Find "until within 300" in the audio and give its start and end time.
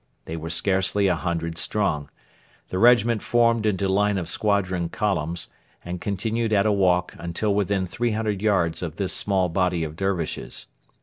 7.19-8.41